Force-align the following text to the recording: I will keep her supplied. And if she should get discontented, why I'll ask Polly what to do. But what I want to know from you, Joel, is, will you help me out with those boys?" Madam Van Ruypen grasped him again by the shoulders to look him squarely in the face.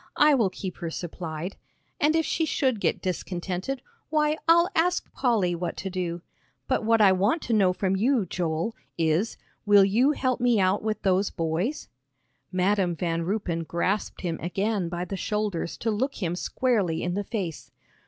I 0.17 0.33
will 0.33 0.49
keep 0.49 0.77
her 0.77 0.89
supplied. 0.89 1.57
And 1.99 2.15
if 2.15 2.25
she 2.25 2.43
should 2.43 2.79
get 2.79 3.03
discontented, 3.03 3.83
why 4.09 4.39
I'll 4.47 4.67
ask 4.75 5.13
Polly 5.13 5.53
what 5.53 5.77
to 5.77 5.91
do. 5.91 6.23
But 6.67 6.83
what 6.83 7.01
I 7.01 7.11
want 7.11 7.43
to 7.43 7.53
know 7.53 7.71
from 7.71 7.95
you, 7.95 8.25
Joel, 8.25 8.75
is, 8.97 9.37
will 9.63 9.85
you 9.85 10.13
help 10.13 10.39
me 10.39 10.59
out 10.59 10.81
with 10.81 11.03
those 11.03 11.29
boys?" 11.29 11.87
Madam 12.51 12.95
Van 12.95 13.21
Ruypen 13.25 13.63
grasped 13.63 14.21
him 14.21 14.39
again 14.41 14.89
by 14.89 15.05
the 15.05 15.17
shoulders 15.17 15.77
to 15.77 15.91
look 15.91 16.15
him 16.15 16.35
squarely 16.35 17.03
in 17.03 17.13
the 17.13 17.23
face. 17.23 17.69